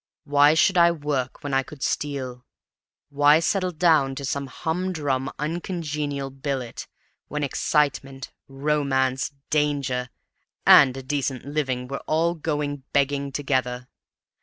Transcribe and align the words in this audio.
Why 0.23 0.55
should 0.55 0.79
I 0.79 0.89
work 0.89 1.43
when 1.43 1.53
I 1.53 1.61
could 1.61 1.83
steal? 1.83 2.43
Why 3.09 3.39
settle 3.39 3.69
down 3.69 4.15
to 4.15 4.25
some 4.25 4.47
humdrum 4.47 5.29
uncongenial 5.37 6.31
billet, 6.31 6.87
when 7.27 7.43
excitement, 7.43 8.31
romance, 8.47 9.31
danger 9.51 10.09
and 10.65 10.97
a 10.97 11.03
decent 11.03 11.45
living 11.45 11.87
were 11.87 12.01
all 12.07 12.33
going 12.33 12.81
begging 12.93 13.31
together? 13.31 13.89